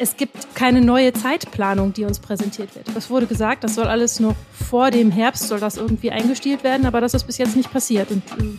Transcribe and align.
Es 0.00 0.16
gibt 0.16 0.54
keine 0.54 0.80
neue 0.80 1.12
Zeitplanung, 1.12 1.92
die 1.92 2.04
uns 2.04 2.20
präsentiert 2.20 2.76
wird. 2.76 2.86
Es 2.96 3.10
wurde 3.10 3.26
gesagt, 3.26 3.64
das 3.64 3.74
soll 3.74 3.86
alles 3.86 4.20
noch 4.20 4.36
vor 4.68 4.92
dem 4.92 5.10
Herbst, 5.10 5.48
soll 5.48 5.58
das 5.58 5.76
irgendwie 5.76 6.12
eingestielt 6.12 6.62
werden, 6.62 6.86
aber 6.86 7.00
das 7.00 7.14
ist 7.14 7.24
bis 7.24 7.38
jetzt 7.38 7.56
nicht 7.56 7.72
passiert. 7.72 8.10
Und 8.12 8.22
äh, 8.38 8.58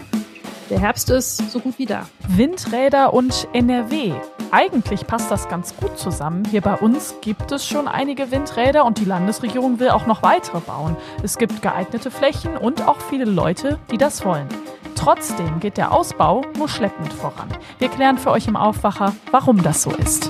der 0.69 0.81
Herbst 0.81 1.09
ist 1.09 1.49
so 1.49 1.59
gut 1.61 1.79
wie 1.79 1.85
da. 1.85 2.09
Windräder 2.27 3.13
und 3.13 3.47
NRW. 3.53 4.11
Eigentlich 4.51 5.07
passt 5.07 5.31
das 5.31 5.47
ganz 5.47 5.75
gut 5.77 5.97
zusammen. 5.97 6.43
Hier 6.51 6.59
bei 6.59 6.75
uns 6.75 7.15
gibt 7.21 7.53
es 7.53 7.65
schon 7.65 7.87
einige 7.87 8.31
Windräder 8.31 8.83
und 8.83 8.99
die 8.99 9.05
Landesregierung 9.05 9.79
will 9.79 9.89
auch 9.89 10.07
noch 10.07 10.21
weitere 10.21 10.59
bauen. 10.59 10.97
Es 11.23 11.37
gibt 11.37 11.61
geeignete 11.61 12.11
Flächen 12.11 12.57
und 12.57 12.85
auch 12.85 12.99
viele 13.09 13.25
Leute, 13.25 13.79
die 13.91 13.97
das 13.97 14.25
wollen. 14.25 14.47
Trotzdem 14.95 15.61
geht 15.61 15.77
der 15.77 15.93
Ausbau 15.93 16.41
nur 16.57 16.67
schleppend 16.67 17.13
voran. 17.13 17.47
Wir 17.77 17.87
klären 17.87 18.17
für 18.17 18.31
euch 18.31 18.47
im 18.47 18.57
Aufwacher, 18.57 19.15
warum 19.31 19.63
das 19.63 19.83
so 19.83 19.91
ist. 19.91 20.29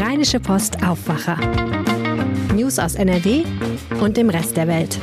Rheinische 0.00 0.38
Post 0.38 0.86
Aufwacher. 0.86 1.36
News 2.54 2.78
aus 2.78 2.94
NRW 2.94 3.42
und 4.00 4.16
dem 4.16 4.30
Rest 4.30 4.56
der 4.56 4.68
Welt. 4.68 4.96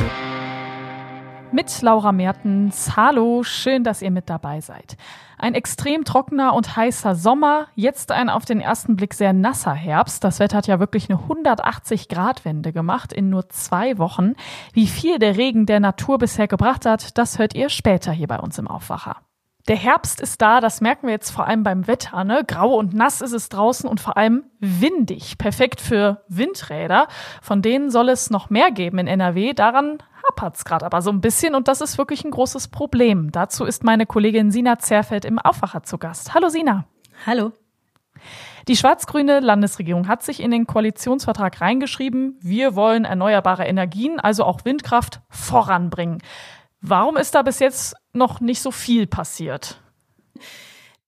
Mit 1.51 1.81
Laura 1.81 2.13
Mertens. 2.13 2.95
Hallo, 2.95 3.43
schön, 3.43 3.83
dass 3.83 4.01
ihr 4.01 4.09
mit 4.09 4.29
dabei 4.29 4.61
seid. 4.61 4.95
Ein 5.37 5.53
extrem 5.53 6.05
trockener 6.05 6.53
und 6.53 6.77
heißer 6.77 7.13
Sommer, 7.13 7.67
jetzt 7.75 8.13
ein 8.13 8.29
auf 8.29 8.45
den 8.45 8.61
ersten 8.61 8.95
Blick 8.95 9.13
sehr 9.13 9.33
nasser 9.33 9.73
Herbst. 9.73 10.23
Das 10.23 10.39
Wetter 10.39 10.55
hat 10.55 10.67
ja 10.67 10.79
wirklich 10.79 11.09
eine 11.09 11.19
180-Grad-Wende 11.19 12.71
gemacht 12.71 13.11
in 13.11 13.29
nur 13.29 13.49
zwei 13.49 13.97
Wochen. 13.97 14.35
Wie 14.71 14.87
viel 14.87 15.19
der 15.19 15.35
Regen 15.35 15.65
der 15.65 15.81
Natur 15.81 16.19
bisher 16.19 16.47
gebracht 16.47 16.85
hat, 16.85 17.17
das 17.17 17.37
hört 17.37 17.53
ihr 17.53 17.67
später 17.67 18.13
hier 18.13 18.27
bei 18.27 18.39
uns 18.39 18.57
im 18.59 18.69
Aufwacher. 18.69 19.17
Der 19.67 19.75
Herbst 19.75 20.21
ist 20.21 20.43
da, 20.43 20.61
das 20.61 20.79
merken 20.79 21.07
wir 21.07 21.13
jetzt 21.13 21.31
vor 21.31 21.47
allem 21.47 21.63
beim 21.63 21.87
Wetter. 21.87 22.23
Ne? 22.23 22.43
Grau 22.45 22.75
und 22.75 22.93
nass 22.93 23.21
ist 23.21 23.31
es 23.31 23.49
draußen 23.49 23.89
und 23.89 23.99
vor 23.99 24.15
allem 24.15 24.43
windig. 24.59 25.39
Perfekt 25.39 25.81
für 25.81 26.23
Windräder. 26.27 27.07
Von 27.41 27.63
denen 27.63 27.89
soll 27.89 28.09
es 28.09 28.29
noch 28.29 28.51
mehr 28.51 28.69
geben 28.69 28.99
in 28.99 29.07
NRW. 29.07 29.53
Daran 29.53 29.97
hapert 30.27 30.57
es 30.57 30.65
gerade 30.65 30.85
aber 30.85 31.01
so 31.01 31.09
ein 31.09 31.19
bisschen 31.19 31.55
und 31.55 31.67
das 31.67 31.81
ist 31.81 31.97
wirklich 31.97 32.23
ein 32.23 32.31
großes 32.31 32.67
Problem. 32.67 33.31
Dazu 33.31 33.65
ist 33.65 33.83
meine 33.83 34.05
Kollegin 34.05 34.51
Sina 34.51 34.77
Zerfeld 34.77 35.25
im 35.25 35.39
Aufwacher 35.39 35.81
zu 35.81 35.97
Gast. 35.97 36.35
Hallo 36.35 36.49
Sina. 36.49 36.85
Hallo. 37.25 37.51
Die 38.67 38.75
schwarz-grüne 38.75 39.39
Landesregierung 39.39 40.07
hat 40.07 40.23
sich 40.23 40.41
in 40.41 40.51
den 40.51 40.65
Koalitionsvertrag 40.65 41.61
reingeschrieben, 41.61 42.39
wir 42.41 42.75
wollen 42.75 43.05
erneuerbare 43.05 43.65
Energien, 43.65 44.19
also 44.19 44.43
auch 44.43 44.65
Windkraft, 44.65 45.21
voranbringen. 45.29 46.19
Warum 46.87 47.17
ist 47.17 47.33
da 47.33 47.41
bis 47.41 47.57
jetzt 47.57 47.95
noch 48.13 48.41
nicht 48.41 48.61
so 48.61 48.69
viel 48.69 49.07
passiert? 49.07 49.81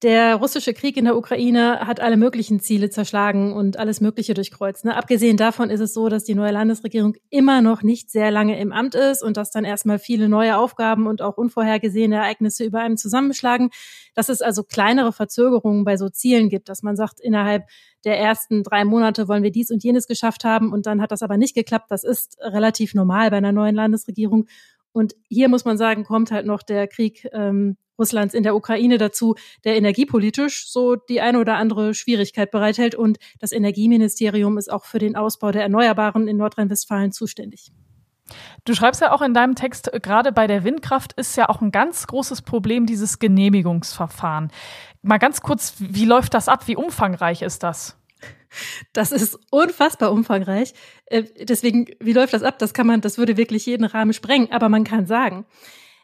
Der 0.01 0.35
russische 0.35 0.73
Krieg 0.73 0.97
in 0.97 1.05
der 1.05 1.15
Ukraine 1.15 1.81
hat 1.81 1.99
alle 1.99 2.17
möglichen 2.17 2.59
Ziele 2.59 2.89
zerschlagen 2.89 3.53
und 3.53 3.77
alles 3.77 4.01
Mögliche 4.01 4.33
durchkreuzt. 4.33 4.85
Ne? 4.85 4.95
Abgesehen 4.95 5.37
davon 5.37 5.69
ist 5.69 5.79
es 5.79 5.93
so, 5.93 6.09
dass 6.09 6.23
die 6.23 6.33
neue 6.33 6.51
Landesregierung 6.51 7.15
immer 7.29 7.61
noch 7.61 7.83
nicht 7.83 8.09
sehr 8.09 8.31
lange 8.31 8.59
im 8.59 8.71
Amt 8.71 8.95
ist 8.95 9.23
und 9.23 9.37
dass 9.37 9.51
dann 9.51 9.65
erstmal 9.65 9.99
viele 9.99 10.29
neue 10.29 10.57
Aufgaben 10.57 11.05
und 11.05 11.21
auch 11.21 11.37
unvorhergesehene 11.37 12.15
Ereignisse 12.15 12.63
über 12.63 12.79
einem 12.79 12.97
zusammenschlagen. 12.97 13.69
Dass 14.15 14.29
es 14.29 14.41
also 14.41 14.63
kleinere 14.63 15.13
Verzögerungen 15.13 15.83
bei 15.83 15.97
so 15.97 16.09
Zielen 16.09 16.49
gibt, 16.49 16.69
dass 16.69 16.81
man 16.81 16.95
sagt, 16.95 17.19
innerhalb 17.19 17.65
der 18.03 18.19
ersten 18.19 18.63
drei 18.63 18.83
Monate 18.83 19.27
wollen 19.27 19.43
wir 19.43 19.51
dies 19.51 19.69
und 19.69 19.83
jenes 19.83 20.07
geschafft 20.07 20.43
haben 20.43 20.71
und 20.71 20.87
dann 20.87 21.01
hat 21.01 21.11
das 21.11 21.21
aber 21.21 21.37
nicht 21.37 21.55
geklappt. 21.55 21.89
Das 21.89 22.03
ist 22.03 22.37
relativ 22.41 22.93
normal 22.95 23.29
bei 23.31 23.37
einer 23.37 23.51
neuen 23.51 23.75
Landesregierung. 23.75 24.47
Und 24.97 25.13
hier 25.29 25.47
muss 25.47 25.63
man 25.63 25.77
sagen, 25.77 26.03
kommt 26.03 26.31
halt 26.31 26.47
noch 26.47 26.63
der 26.63 26.87
Krieg 26.87 27.27
ähm, 27.31 27.77
Russlands 27.99 28.33
in 28.33 28.41
der 28.41 28.55
Ukraine 28.55 28.97
dazu, 28.97 29.35
der 29.63 29.77
energiepolitisch 29.77 30.71
so 30.71 30.95
die 30.95 31.21
eine 31.21 31.39
oder 31.39 31.57
andere 31.57 31.93
Schwierigkeit 31.93 32.49
bereithält. 32.49 32.95
Und 32.95 33.19
das 33.39 33.51
Energieministerium 33.51 34.57
ist 34.57 34.71
auch 34.71 34.85
für 34.85 34.97
den 34.97 35.15
Ausbau 35.15 35.51
der 35.51 35.61
Erneuerbaren 35.61 36.27
in 36.27 36.37
Nordrhein-Westfalen 36.37 37.11
zuständig. 37.11 37.71
Du 38.65 38.73
schreibst 38.73 39.01
ja 39.01 39.11
auch 39.11 39.21
in 39.21 39.35
deinem 39.35 39.53
Text, 39.53 39.93
äh, 39.93 39.99
gerade 39.99 40.31
bei 40.31 40.47
der 40.47 40.63
Windkraft 40.63 41.13
ist 41.13 41.37
ja 41.37 41.47
auch 41.47 41.61
ein 41.61 41.69
ganz 41.69 42.07
großes 42.07 42.41
Problem 42.41 42.87
dieses 42.87 43.19
Genehmigungsverfahren. 43.19 44.49
Mal 45.03 45.19
ganz 45.19 45.41
kurz, 45.41 45.75
wie 45.77 46.05
läuft 46.05 46.33
das 46.33 46.49
ab? 46.49 46.67
Wie 46.67 46.75
umfangreich 46.75 47.43
ist 47.43 47.61
das? 47.61 47.99
Das 48.93 49.11
ist 49.11 49.37
unfassbar 49.51 50.11
umfangreich. 50.11 50.73
Äh, 51.05 51.23
deswegen, 51.39 51.87
wie 51.99 52.13
läuft 52.13 52.33
das 52.33 52.43
ab? 52.43 52.57
Das 52.59 52.73
kann 52.73 52.87
man, 52.87 53.01
das 53.01 53.17
würde 53.17 53.37
wirklich 53.37 53.65
jeden 53.65 53.83
Rahmen 53.83 54.13
sprengen. 54.13 54.51
Aber 54.51 54.69
man 54.69 54.83
kann 54.83 55.05
sagen, 55.05 55.45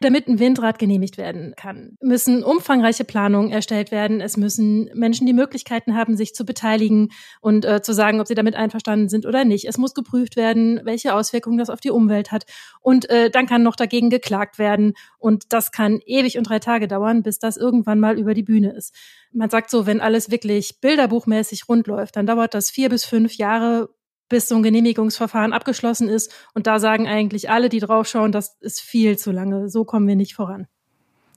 damit 0.04 0.28
ein 0.28 0.38
Windrad 0.38 0.78
genehmigt 0.78 1.18
werden 1.18 1.54
kann, 1.56 1.96
müssen 2.00 2.44
umfangreiche 2.44 3.04
Planungen 3.04 3.50
erstellt 3.50 3.90
werden. 3.90 4.20
Es 4.20 4.36
müssen 4.36 4.90
Menschen 4.94 5.26
die 5.26 5.32
Möglichkeiten 5.32 5.94
haben, 5.94 6.16
sich 6.16 6.34
zu 6.34 6.44
beteiligen 6.44 7.10
und 7.40 7.64
äh, 7.64 7.82
zu 7.82 7.92
sagen, 7.94 8.20
ob 8.20 8.28
sie 8.28 8.34
damit 8.34 8.54
einverstanden 8.54 9.08
sind 9.08 9.26
oder 9.26 9.44
nicht. 9.44 9.66
Es 9.66 9.78
muss 9.78 9.94
geprüft 9.94 10.36
werden, 10.36 10.80
welche 10.84 11.14
Auswirkungen 11.14 11.58
das 11.58 11.70
auf 11.70 11.80
die 11.80 11.90
Umwelt 11.90 12.30
hat. 12.30 12.44
Und 12.80 13.08
äh, 13.08 13.30
dann 13.30 13.46
kann 13.46 13.62
noch 13.62 13.76
dagegen 13.76 14.10
geklagt 14.10 14.58
werden. 14.58 14.92
Und 15.18 15.52
das 15.52 15.72
kann 15.72 16.00
ewig 16.04 16.36
und 16.38 16.48
drei 16.48 16.58
Tage 16.58 16.86
dauern, 16.86 17.22
bis 17.22 17.38
das 17.38 17.56
irgendwann 17.56 17.98
mal 17.98 18.18
über 18.18 18.34
die 18.34 18.42
Bühne 18.42 18.72
ist. 18.72 18.94
Man 19.32 19.50
sagt 19.50 19.70
so, 19.70 19.86
wenn 19.86 20.00
alles 20.00 20.30
wirklich 20.30 20.80
bilderbuchmäßig 20.80 21.68
rund 21.68 21.86
läuft, 21.86 22.16
dann 22.16 22.26
dauert 22.26 22.54
das 22.54 22.70
vier 22.70 22.88
bis 22.88 23.04
fünf 23.04 23.34
Jahre, 23.36 23.88
bis 24.28 24.48
so 24.48 24.56
ein 24.56 24.62
Genehmigungsverfahren 24.62 25.52
abgeschlossen 25.52 26.08
ist. 26.08 26.32
Und 26.54 26.66
da 26.66 26.78
sagen 26.78 27.06
eigentlich 27.06 27.50
alle, 27.50 27.68
die 27.68 27.80
draufschauen, 27.80 28.32
das 28.32 28.56
ist 28.60 28.80
viel 28.80 29.18
zu 29.18 29.32
lange. 29.32 29.68
So 29.68 29.84
kommen 29.84 30.06
wir 30.06 30.16
nicht 30.16 30.34
voran. 30.34 30.66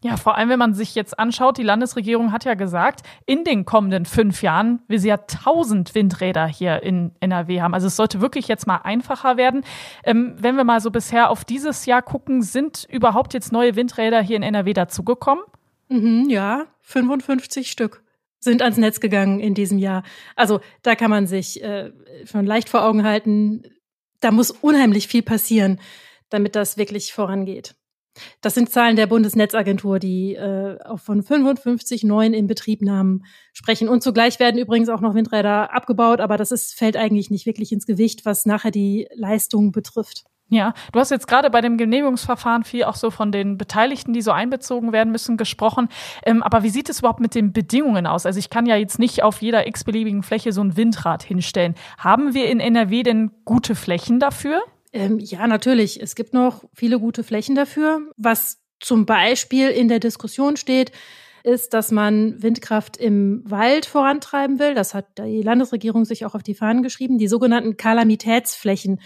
Ja, 0.03 0.16
vor 0.16 0.38
allem, 0.38 0.50
wenn 0.50 0.59
man 0.59 0.75
sich 0.75 0.94
jetzt 0.94 1.18
anschaut, 1.18 1.58
die 1.58 1.64
Landesregierung 1.64 2.31
hat 2.31 2.46
ja 2.46 2.53
gesagt, 2.53 3.02
in 3.25 3.44
den 3.44 3.66
kommenden 3.66 4.06
fünf 4.06 4.44
Jahren 4.44 4.80
will 4.88 5.00
sie 5.00 5.08
ja 5.08 5.18
tausend 5.18 5.96
Windräder 5.96 6.46
hier 6.46 6.84
in 6.84 7.12
NRW 7.20 7.62
haben. 7.62 7.74
Also 7.74 7.88
es 7.88 7.96
sollte 7.96 8.22
wirklich 8.22 8.48
jetzt 8.48 8.68
mal 8.68 8.78
einfacher 8.84 9.38
werden. 9.38 9.64
Ähm, 10.04 10.36
wenn 10.38 10.56
wir 10.56 10.64
mal 10.64 10.81
so 10.81 10.92
bisher 10.92 11.31
auf 11.31 11.46
dieses 11.46 11.88
Jahr 11.88 12.04
gucken, 12.04 12.44
sind 12.44 12.86
überhaupt 12.90 13.34
jetzt 13.34 13.52
neue 13.52 13.75
Windräder 13.75 14.22
hier 14.22 14.36
in 14.36 14.44
NRW 14.44 14.74
dazugekommen? 14.74 15.44
Mhm, 15.90 16.30
ja, 16.30 16.66
55 16.81 17.72
Stück 17.72 18.04
sind 18.40 18.62
ans 18.62 18.78
Netz 18.78 19.00
gegangen 19.00 19.40
in 19.40 19.53
diesem 19.53 19.78
Jahr. 19.78 20.03
Also 20.36 20.59
da 20.84 20.96
kann 20.96 21.09
man 21.09 21.28
sich 21.28 21.64
äh, 21.64 21.92
schon 22.25 22.46
leicht 22.46 22.70
vor 22.70 22.84
Augen 22.84 23.03
halten, 23.03 23.64
da 24.20 24.31
muss 24.31 24.52
unheimlich 24.52 25.08
viel 25.08 25.22
passieren, 25.22 25.80
damit 26.30 26.56
das 26.56 26.78
wirklich 26.78 27.14
vorangeht. 27.14 27.75
Das 28.42 28.56
sind 28.56 28.72
Zahlen 28.72 28.96
der 28.96 29.06
Bundesnetzagentur, 29.06 30.00
die 30.00 30.34
äh, 30.34 30.80
auch 30.84 31.00
von 31.00 31.22
55 31.22 32.03
neuen 32.03 32.34
Inbetriebnahmen 32.34 33.25
sprechen. 33.53 33.88
Und 33.88 34.02
zugleich 34.02 34.40
werden 34.40 34.59
übrigens 34.59 34.90
auch 34.90 35.02
noch 35.02 35.14
Windräder 35.14 35.74
abgebaut, 35.74 36.19
aber 36.19 36.36
das 36.38 36.52
ist, 36.52 36.74
fällt 36.74 36.98
eigentlich 36.98 37.30
nicht 37.30 37.46
wirklich 37.46 37.72
ins 37.72 37.86
Gewicht, 37.86 38.25
was 38.25 38.46
nachher 38.48 38.72
die 38.72 39.08
Leistung 39.14 39.72
betrifft. 39.72 40.25
Ja, 40.50 40.74
du 40.94 41.00
hast 41.00 41.12
jetzt 41.12 41.28
gerade 41.28 41.50
bei 41.50 41.59
dem 41.59 41.78
Genehmigungsverfahren 41.78 42.63
viel 42.63 42.85
auch 42.85 42.96
so 42.96 43.12
von 43.12 43.34
den 43.34 43.58
Beteiligten, 43.58 44.13
die 44.13 44.22
so 44.22 44.31
einbezogen 44.31 44.94
werden 44.94 45.12
müssen, 45.12 45.35
gesprochen. 45.35 45.90
Ähm, 46.25 46.41
aber 46.41 46.63
wie 46.63 46.69
sieht 46.69 46.88
es 46.90 47.00
überhaupt 47.00 47.19
mit 47.19 47.35
den 47.35 47.52
Bedingungen 47.52 48.08
aus? 48.08 48.25
Also 48.25 48.40
ich 48.40 48.50
kann 48.50 48.66
ja 48.66 48.78
jetzt 48.78 48.97
nicht 48.97 49.24
auf 49.24 49.41
jeder 49.41 49.68
x-beliebigen 49.68 50.24
Fläche 50.24 50.53
so 50.53 50.62
ein 50.62 50.78
Windrad 50.78 51.24
hinstellen. 51.24 51.75
Haben 51.97 52.34
wir 52.34 52.50
in 52.50 52.62
NRW 52.62 53.03
denn 53.03 53.31
gute 53.44 53.75
Flächen 53.75 54.22
dafür? 54.22 54.62
Ähm, 54.94 55.19
ja, 55.19 55.46
natürlich. 55.47 56.02
Es 56.02 56.16
gibt 56.16 56.34
noch 56.34 56.63
viele 56.74 57.00
gute 57.00 57.25
Flächen 57.25 57.56
dafür. 57.56 58.00
Was 58.16 58.59
zum 58.80 59.06
Beispiel 59.06 59.69
in 59.69 59.90
der 59.90 60.00
Diskussion 60.00 60.56
steht, 60.56 60.94
ist, 61.44 61.74
dass 61.74 61.91
man 61.91 62.41
Windkraft 62.41 62.97
im 62.97 63.41
Wald 63.46 63.86
vorantreiben 63.86 64.59
will. 64.59 64.75
Das 64.75 64.94
hat 64.94 65.18
die 65.18 65.41
Landesregierung 65.41 66.06
sich 66.06 66.25
auch 66.25 66.36
auf 66.36 66.44
die 66.44 66.56
Fahnen 66.56 66.84
geschrieben. 66.84 67.18
Die 67.18 67.28
sogenannten 67.28 67.75
Kalamitätsflächen. 67.75 69.00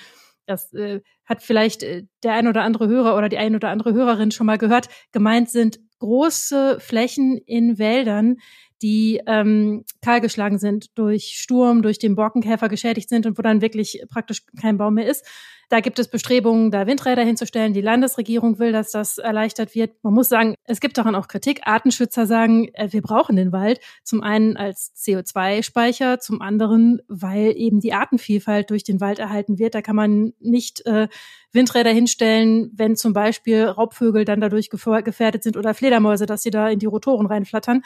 Das 0.51 0.73
äh, 0.73 0.99
hat 1.25 1.41
vielleicht 1.41 1.81
äh, 1.83 2.03
der 2.23 2.33
ein 2.33 2.47
oder 2.47 2.63
andere 2.63 2.87
Hörer 2.87 3.17
oder 3.17 3.29
die 3.29 3.37
ein 3.37 3.55
oder 3.55 3.69
andere 3.69 3.93
Hörerin 3.93 4.31
schon 4.31 4.47
mal 4.47 4.57
gehört. 4.57 4.89
Gemeint 5.13 5.49
sind 5.49 5.79
große 5.99 6.79
Flächen 6.79 7.37
in 7.37 7.79
Wäldern, 7.79 8.37
die 8.81 9.21
ähm, 9.27 9.85
kahlgeschlagen 10.01 10.59
sind 10.59 10.97
durch 10.97 11.37
Sturm, 11.37 11.83
durch 11.83 11.99
den 11.99 12.15
Borkenkäfer 12.15 12.67
geschädigt 12.67 13.07
sind 13.07 13.25
und 13.25 13.37
wo 13.37 13.41
dann 13.41 13.61
wirklich 13.61 14.03
praktisch 14.09 14.45
kein 14.59 14.77
Baum 14.77 14.95
mehr 14.95 15.07
ist. 15.07 15.25
Da 15.71 15.79
gibt 15.79 15.99
es 15.99 16.09
Bestrebungen, 16.09 16.69
da 16.69 16.85
Windräder 16.85 17.23
hinzustellen. 17.23 17.71
Die 17.71 17.79
Landesregierung 17.79 18.59
will, 18.59 18.73
dass 18.73 18.91
das 18.91 19.17
erleichtert 19.17 19.73
wird. 19.73 20.03
Man 20.03 20.13
muss 20.13 20.27
sagen, 20.27 20.55
es 20.65 20.81
gibt 20.81 20.97
daran 20.97 21.15
auch 21.15 21.29
Kritik. 21.29 21.61
Artenschützer 21.63 22.25
sagen, 22.25 22.67
äh, 22.73 22.89
wir 22.91 23.01
brauchen 23.01 23.37
den 23.37 23.53
Wald. 23.53 23.79
Zum 24.03 24.21
einen 24.21 24.57
als 24.57 24.91
CO2-Speicher, 24.97 26.19
zum 26.19 26.41
anderen, 26.41 27.01
weil 27.07 27.53
eben 27.55 27.79
die 27.79 27.93
Artenvielfalt 27.93 28.69
durch 28.69 28.83
den 28.83 28.99
Wald 28.99 29.19
erhalten 29.19 29.59
wird. 29.59 29.73
Da 29.73 29.81
kann 29.81 29.95
man 29.95 30.33
nicht 30.41 30.85
äh, 30.85 31.07
Windräder 31.53 31.91
hinstellen, 31.91 32.71
wenn 32.73 32.97
zum 32.97 33.13
Beispiel 33.13 33.63
Raubvögel 33.63 34.25
dann 34.25 34.41
dadurch 34.41 34.69
gefährdet 34.71 35.41
sind 35.41 35.55
oder 35.55 35.73
Fledermäuse, 35.73 36.25
dass 36.25 36.43
sie 36.43 36.51
da 36.51 36.67
in 36.67 36.79
die 36.79 36.85
Rotoren 36.85 37.27
reinflattern. 37.27 37.81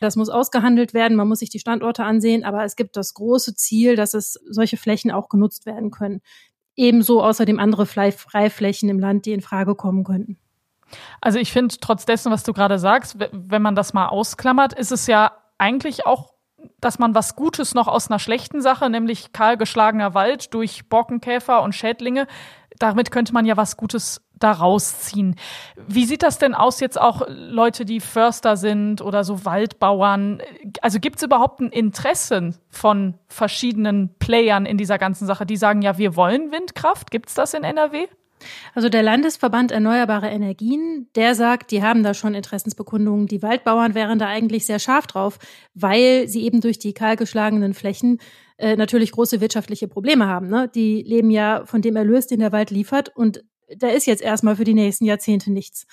Das 0.00 0.16
muss 0.16 0.28
ausgehandelt 0.28 0.94
werden, 0.94 1.16
man 1.16 1.28
muss 1.28 1.40
sich 1.40 1.50
die 1.50 1.58
Standorte 1.58 2.04
ansehen, 2.04 2.44
aber 2.44 2.64
es 2.64 2.76
gibt 2.76 2.96
das 2.96 3.14
große 3.14 3.54
Ziel, 3.54 3.96
dass 3.96 4.14
es 4.14 4.38
solche 4.48 4.76
Flächen 4.76 5.10
auch 5.10 5.28
genutzt 5.28 5.66
werden 5.66 5.90
können. 5.90 6.20
Ebenso 6.78 7.22
außerdem 7.22 7.58
andere 7.58 7.86
Freiflächen 7.86 8.88
im 8.88 9.00
Land, 9.00 9.26
die 9.26 9.32
in 9.32 9.40
Frage 9.40 9.74
kommen 9.74 10.04
könnten. 10.04 10.38
Also 11.20 11.38
ich 11.38 11.52
finde, 11.52 11.74
trotz 11.80 12.06
dessen, 12.06 12.32
was 12.32 12.44
du 12.44 12.52
gerade 12.52 12.78
sagst, 12.78 13.18
wenn 13.32 13.60
man 13.60 13.74
das 13.74 13.92
mal 13.92 14.06
ausklammert, 14.06 14.72
ist 14.72 14.92
es 14.92 15.06
ja 15.06 15.32
eigentlich 15.58 16.06
auch 16.06 16.32
dass 16.80 16.98
man 16.98 17.14
was 17.14 17.36
Gutes 17.36 17.74
noch 17.74 17.88
aus 17.88 18.10
einer 18.10 18.18
schlechten 18.18 18.60
Sache, 18.60 18.90
nämlich 18.90 19.32
kahlgeschlagener 19.32 20.14
Wald 20.14 20.54
durch 20.54 20.88
Borkenkäfer 20.88 21.62
und 21.62 21.74
Schädlinge, 21.74 22.26
damit 22.78 23.10
könnte 23.10 23.32
man 23.32 23.44
ja 23.44 23.56
was 23.56 23.76
Gutes 23.76 24.20
daraus 24.38 25.00
ziehen. 25.00 25.34
Wie 25.86 26.04
sieht 26.04 26.22
das 26.22 26.38
denn 26.38 26.54
aus 26.54 26.80
jetzt 26.80 27.00
auch 27.00 27.22
Leute, 27.28 27.84
die 27.84 28.00
Förster 28.00 28.56
sind 28.56 29.00
oder 29.00 29.24
so 29.24 29.44
Waldbauern? 29.44 30.40
Also 30.80 31.00
gibt 31.00 31.16
es 31.16 31.22
überhaupt 31.22 31.60
ein 31.60 31.70
Interesse 31.70 32.54
von 32.68 33.14
verschiedenen 33.26 34.14
Playern 34.18 34.66
in 34.66 34.78
dieser 34.78 34.98
ganzen 34.98 35.26
Sache, 35.26 35.46
die 35.46 35.56
sagen, 35.56 35.82
ja, 35.82 35.98
wir 35.98 36.16
wollen 36.16 36.52
Windkraft? 36.52 37.10
Gibt 37.10 37.28
es 37.28 37.34
das 37.34 37.54
in 37.54 37.64
NRW? 37.64 38.06
Also 38.74 38.88
der 38.88 39.02
Landesverband 39.02 39.72
Erneuerbare 39.72 40.28
Energien, 40.28 41.08
der 41.14 41.34
sagt, 41.34 41.70
die 41.70 41.82
haben 41.82 42.02
da 42.02 42.14
schon 42.14 42.34
Interessensbekundungen. 42.34 43.26
Die 43.26 43.42
Waldbauern 43.42 43.94
wären 43.94 44.18
da 44.18 44.26
eigentlich 44.26 44.66
sehr 44.66 44.78
scharf 44.78 45.06
drauf, 45.06 45.38
weil 45.74 46.28
sie 46.28 46.44
eben 46.44 46.60
durch 46.60 46.78
die 46.78 46.94
kahlgeschlagenen 46.94 47.74
Flächen 47.74 48.18
äh, 48.56 48.76
natürlich 48.76 49.12
große 49.12 49.40
wirtschaftliche 49.40 49.88
Probleme 49.88 50.26
haben. 50.26 50.48
Ne? 50.48 50.70
Die 50.74 51.02
leben 51.02 51.30
ja 51.30 51.64
von 51.64 51.82
dem 51.82 51.96
Erlös, 51.96 52.26
den 52.26 52.40
der 52.40 52.52
Wald 52.52 52.70
liefert 52.70 53.14
und 53.14 53.44
da 53.76 53.88
ist 53.88 54.06
jetzt 54.06 54.22
erstmal 54.22 54.56
für 54.56 54.64
die 54.64 54.74
nächsten 54.74 55.04
Jahrzehnte 55.04 55.52
nichts. 55.52 55.86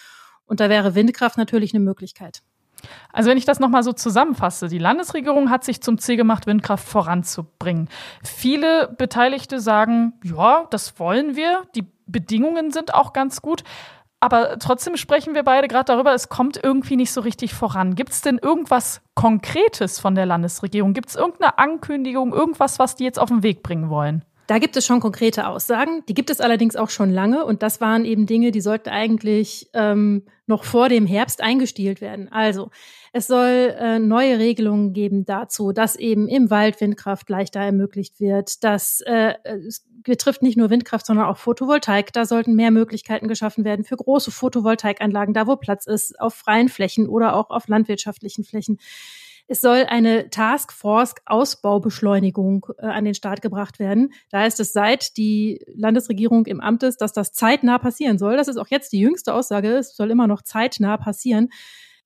Und 0.46 0.60
da 0.60 0.70
wäre 0.70 0.96
Windkraft 0.96 1.38
natürlich 1.38 1.74
eine 1.74 1.84
Möglichkeit. 1.84 2.42
Also 3.12 3.30
wenn 3.30 3.38
ich 3.38 3.46
das 3.46 3.60
nochmal 3.60 3.84
so 3.84 3.94
zusammenfasse, 3.94 4.68
die 4.68 4.78
Landesregierung 4.78 5.50
hat 5.50 5.64
sich 5.64 5.82
zum 5.82 5.98
Ziel 5.98 6.18
gemacht, 6.18 6.48
Windkraft 6.48 6.88
voranzubringen. 6.88 7.90
Viele 8.24 8.94
Beteiligte 8.98 9.60
sagen, 9.60 10.14
ja, 10.24 10.66
das 10.70 11.00
wollen 11.00 11.36
wir, 11.36 11.64
die 11.76 11.86
Bedingungen 12.08 12.72
sind 12.72 12.94
auch 12.94 13.14
ganz 13.14 13.42
gut. 13.42 13.64
Aber 14.20 14.58
trotzdem 14.58 14.98
sprechen 14.98 15.36
wir 15.36 15.44
beide 15.44 15.68
gerade 15.68 15.94
darüber, 15.94 16.14
es 16.14 16.30
kommt 16.30 16.60
irgendwie 16.64 16.96
nicht 16.96 17.12
so 17.12 17.22
richtig 17.22 17.54
voran. 17.54 17.96
Gibt 17.96 18.12
es 18.12 18.22
denn 18.22 18.40
irgendwas 18.40 19.02
Konkretes 19.14 20.00
von 20.00 20.16
der 20.16 20.26
Landesregierung? 20.26 20.94
Gibt 20.94 21.10
es 21.10 21.16
irgendeine 21.16 21.60
Ankündigung, 21.60 22.34
irgendwas, 22.34 22.80
was 22.80 22.96
die 22.96 23.04
jetzt 23.04 23.20
auf 23.20 23.30
den 23.30 23.44
Weg 23.44 23.62
bringen 23.62 23.90
wollen? 23.90 24.24
Da 24.48 24.60
gibt 24.60 24.78
es 24.78 24.86
schon 24.86 25.00
konkrete 25.00 25.48
Aussagen. 25.48 26.04
Die 26.08 26.14
gibt 26.14 26.30
es 26.30 26.40
allerdings 26.40 26.76
auch 26.76 26.90
schon 26.90 27.12
lange. 27.12 27.46
Und 27.46 27.64
das 27.64 27.82
waren 27.82 28.06
eben 28.06 28.26
Dinge, 28.28 28.52
die 28.52 28.62
sollten 28.62 28.90
eigentlich 28.90 29.70
ähm, 29.74 30.24
noch 30.46 30.64
vor 30.64 30.90
dem 30.90 31.08
Herbst 31.08 31.42
eingestielt 31.42 32.00
werden. 32.02 32.32
Also 32.32 32.70
es 33.12 33.28
soll 33.28 33.76
äh, 33.80 33.98
neue 33.98 34.38
Regelungen 34.38 34.94
geben 34.94 35.26
dazu, 35.26 35.72
dass 35.72 35.96
eben 35.96 36.28
im 36.28 36.52
Wald 36.52 36.80
Windkraft 36.80 37.30
leichter 37.30 37.62
ermöglicht 37.62 38.20
wird. 38.20 38.64
Dass 38.64 39.02
äh, 39.02 39.34
betrifft 40.04 40.44
nicht 40.44 40.58
nur 40.58 40.70
Windkraft, 40.70 41.06
sondern 41.06 41.26
auch 41.26 41.38
Photovoltaik. 41.38 42.14
Da 42.14 42.26
sollten 42.26 42.56
mehr 42.56 42.72
Möglichkeiten 42.72 43.28
geschaffen 43.28 43.66
werden 43.66 43.84
für 43.84 43.98
große 43.98 44.32
Photovoltaikanlagen, 44.32 45.34
da 45.34 45.48
wo 45.48 45.56
Platz 45.56 45.88
ist, 45.88 46.20
auf 46.20 46.36
freien 46.36 46.70
Flächen 46.70 47.10
oder 47.10 47.36
auch 47.36 47.50
auf 47.50 47.68
landwirtschaftlichen 47.68 48.44
Flächen. 48.44 48.78
Es 49.48 49.62
soll 49.62 49.86
eine 49.88 50.30
Taskforce 50.30 51.16
Ausbaubeschleunigung 51.26 52.66
äh, 52.80 52.88
an 52.88 53.06
den 53.06 53.14
Start 53.14 53.42
gebracht 53.42 53.80
werden. 53.80 54.14
Da 54.32 54.46
ist 54.46 54.60
es 54.60 54.74
seit 54.74 55.18
die 55.18 55.64
Landesregierung 55.68 56.46
im 56.48 56.62
Amt 56.62 56.84
ist, 56.84 56.98
dass 56.98 57.14
das 57.14 57.32
zeitnah 57.34 57.78
passieren 57.78 58.18
soll. 58.18 58.38
Das 58.38 58.48
ist 58.48 58.58
auch 58.58 58.68
jetzt 58.70 58.92
die 58.92 59.00
jüngste 59.00 59.34
Aussage. 59.34 59.76
Es 59.76 59.96
soll 59.96 60.10
immer 60.10 60.28
noch 60.28 60.42
zeitnah 60.42 60.98
passieren. 60.98 61.50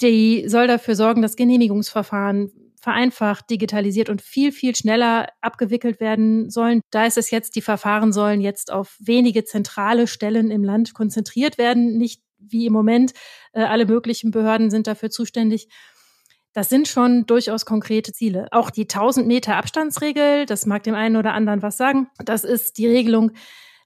Die 0.02 0.48
soll 0.48 0.68
dafür 0.68 0.96
sorgen, 0.96 1.22
dass 1.22 1.36
Genehmigungsverfahren 1.36 2.52
vereinfacht, 2.80 3.50
digitalisiert 3.50 4.10
und 4.10 4.22
viel, 4.22 4.52
viel 4.52 4.76
schneller 4.76 5.28
abgewickelt 5.42 6.00
werden 6.00 6.50
sollen. 6.50 6.82
Da 6.92 7.06
ist 7.06 7.18
es 7.18 7.30
jetzt, 7.30 7.56
die 7.56 7.62
Verfahren 7.62 8.14
sollen 8.14 8.42
jetzt 8.42 8.72
auf 8.72 8.98
wenige 9.00 9.44
zentrale 9.44 10.08
Stellen 10.08 10.50
im 10.50 10.64
Land 10.64 10.94
konzentriert 10.94 11.58
werden, 11.58 11.98
nicht 11.98 12.22
wie 12.38 12.66
im 12.66 12.74
Moment. 12.74 13.14
Äh, 13.52 13.64
alle 13.64 13.86
möglichen 13.86 14.32
Behörden 14.32 14.70
sind 14.70 14.88
dafür 14.88 15.10
zuständig. 15.10 15.68
Das 16.54 16.70
sind 16.70 16.88
schon 16.88 17.26
durchaus 17.26 17.66
konkrete 17.66 18.12
Ziele. 18.12 18.48
Auch 18.52 18.72
die 18.72 18.84
1000 18.84 19.28
Meter 19.28 19.56
Abstandsregel, 19.56 20.46
das 20.46 20.66
mag 20.66 20.84
dem 20.84 20.96
einen 20.96 21.16
oder 21.16 21.34
anderen 21.34 21.62
was 21.62 21.78
sagen. 21.78 22.08
Das 22.18 22.44
ist 22.44 22.78
die 22.78 22.88
Regelung, 22.88 23.32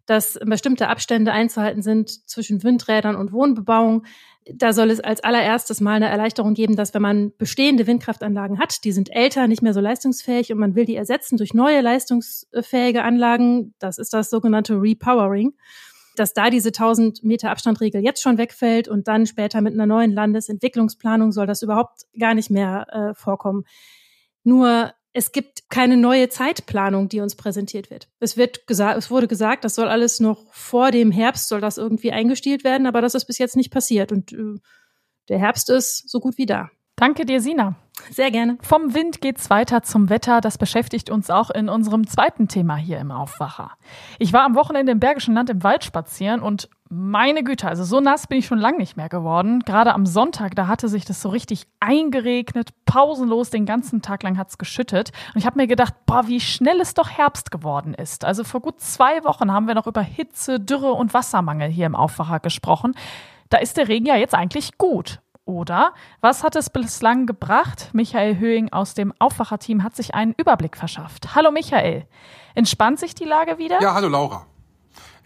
dass 0.06 0.40
bestimmte 0.46 0.88
Abstände 0.88 1.32
einzuhalten 1.32 1.82
sind 1.82 2.30
zwischen 2.30 2.64
Windrädern 2.64 3.16
und 3.16 3.32
Wohnbebauung. 3.32 4.06
Da 4.46 4.74
soll 4.74 4.90
es 4.92 5.00
als 5.00 5.24
allererstes 5.24 5.80
mal 5.80 5.96
eine 5.96 6.10
Erleichterung 6.10 6.54
geben, 6.54 6.76
dass 6.76 6.94
wenn 6.94 7.02
man 7.02 7.32
bestehende 7.38 7.88
Windkraftanlagen 7.88 8.60
hat, 8.60 8.84
die 8.84 8.92
sind 8.92 9.10
älter, 9.14 9.48
nicht 9.48 9.62
mehr 9.62 9.74
so 9.74 9.80
leistungsfähig 9.80 10.52
und 10.52 10.60
man 10.60 10.76
will 10.76 10.86
die 10.86 10.98
ersetzen 10.98 11.38
durch 11.38 11.54
neue 11.54 11.80
leistungsfähige 11.82 13.04
Anlagen, 13.04 13.74
das 13.80 13.98
ist 13.98 14.14
das 14.14 14.30
sogenannte 14.30 14.76
Repowering 14.76 15.54
dass 16.16 16.34
da 16.34 16.50
diese 16.50 16.70
1000 16.70 17.24
Meter 17.24 17.52
Abstandregel 17.52 18.04
jetzt 18.04 18.22
schon 18.22 18.38
wegfällt 18.38 18.88
und 18.88 19.08
dann 19.08 19.26
später 19.26 19.62
mit 19.62 19.74
einer 19.74 19.86
neuen 19.86 20.12
Landesentwicklungsplanung 20.12 21.32
soll 21.32 21.48
das 21.48 21.62
überhaupt 21.62 22.04
gar 22.18 22.34
nicht 22.34 22.50
mehr 22.50 22.88
äh, 22.92 23.14
vorkommen. 23.16 23.64
Nur 24.44 24.94
es 25.14 25.32
gibt 25.32 25.70
keine 25.70 25.96
neue 25.96 26.30
Zeitplanung, 26.30 27.08
die 27.08 27.20
uns 27.20 27.36
präsentiert 27.36 27.92
wird. 27.92 28.10
Es 28.20 28.36
wird 28.36 28.66
gesagt, 28.66 28.98
es 28.98 29.12
wurde 29.12 29.28
gesagt, 29.28 29.64
das 29.64 29.76
soll 29.76 29.88
alles 29.88 30.20
noch 30.20 30.52
vor 30.54 30.92
dem 30.92 31.12
Herbst 31.12 31.48
soll 31.48 31.62
das 31.62 31.78
irgendwie 31.78 32.12
eingestielt 32.12 32.64
werden, 32.64 32.88
aber 32.88 33.02
das 33.02 33.14
ist 33.14 33.26
bis 33.26 33.38
jetzt 33.38 33.56
nicht 33.56 33.72
passiert 33.72 34.12
und 34.12 34.34
äh, 34.34 34.60
der 35.30 35.40
Herbst 35.40 35.70
ist 35.70 36.10
so 36.10 36.20
gut 36.20 36.38
wie 36.38 36.46
da. 36.46 36.70
Danke 36.96 37.26
dir, 37.26 37.40
Sina. 37.40 37.83
Sehr 38.10 38.32
gerne. 38.32 38.58
Vom 38.62 38.94
Wind 38.94 39.22
geht's 39.22 39.50
weiter 39.50 39.84
zum 39.84 40.10
Wetter. 40.10 40.42
Das 40.42 40.58
beschäftigt 40.58 41.10
uns 41.10 41.30
auch 41.30 41.50
in 41.50 41.70
unserem 41.70 42.08
zweiten 42.08 42.48
Thema 42.48 42.76
hier 42.76 43.00
im 43.00 43.12
Aufwacher. 43.12 43.72
Ich 44.20 44.34
war 44.34 44.44
am 44.44 44.56
Wochenende 44.56 44.92
im 44.92 45.00
Bergischen 45.00 45.36
Land 45.36 45.50
im 45.50 45.64
Wald 45.64 45.84
spazieren 45.84 46.42
und 46.42 46.70
meine 46.90 47.44
Güte, 47.44 47.68
also 47.68 47.84
so 47.84 48.00
nass 48.00 48.28
bin 48.28 48.38
ich 48.38 48.46
schon 48.46 48.60
lange 48.60 48.78
nicht 48.78 48.98
mehr 48.98 49.10
geworden. 49.10 49.62
Gerade 49.62 49.94
am 49.94 50.06
Sonntag, 50.06 50.54
da 50.54 50.68
hatte 50.68 50.88
sich 50.88 51.06
das 51.06 51.22
so 51.22 51.30
richtig 51.30 51.66
eingeregnet, 51.80 52.70
pausenlos, 52.86 53.50
den 53.50 53.66
ganzen 53.66 54.04
Tag 54.04 54.22
lang 54.22 54.38
hat's 54.38 54.60
geschüttet. 54.60 55.12
Und 55.34 55.40
ich 55.40 55.48
habe 55.48 55.58
mir 55.58 55.68
gedacht, 55.68 55.94
boah, 56.06 56.28
wie 56.28 56.40
schnell 56.40 56.80
es 56.82 56.94
doch 56.94 57.10
Herbst 57.10 57.50
geworden 57.50 57.96
ist. 57.96 58.26
Also 58.26 58.44
vor 58.44 58.62
gut 58.62 58.80
zwei 58.80 59.24
Wochen 59.24 59.52
haben 59.52 59.68
wir 59.68 59.74
noch 59.74 59.88
über 59.88 60.02
Hitze, 60.02 60.60
Dürre 60.60 60.94
und 60.94 61.14
Wassermangel 61.16 61.70
hier 61.70 61.88
im 61.88 61.96
Aufwacher 61.96 62.40
gesprochen. 62.40 62.94
Da 63.50 63.58
ist 63.58 63.78
der 63.78 63.88
Regen 63.88 64.06
ja 64.06 64.16
jetzt 64.16 64.36
eigentlich 64.36 64.78
gut. 64.78 65.20
Oder 65.46 65.94
was 66.22 66.44
hat 66.44 66.56
es 66.56 66.70
bislang 66.70 67.26
gebracht? 67.26 67.90
Michael 67.92 68.38
Höhing 68.38 68.72
aus 68.72 68.94
dem 68.94 69.14
Aufwacherteam 69.20 69.84
hat 69.84 69.96
sich 69.96 70.16
einen 70.16 70.34
Überblick 70.38 70.78
verschafft. 70.78 71.36
Hallo 71.36 71.52
Michael. 71.52 72.08
Entspannt 72.56 73.00
sich 73.00 73.14
die 73.14 73.26
Lage 73.26 73.58
wieder? 73.58 73.82
Ja, 73.82 73.94
hallo 73.94 74.08
Laura. 74.08 74.46